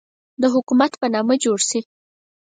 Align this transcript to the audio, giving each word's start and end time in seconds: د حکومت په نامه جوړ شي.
د 0.41 0.43
حکومت 0.53 0.91
په 1.01 1.07
نامه 1.13 1.35
جوړ 1.43 1.59
شي. 1.69 1.79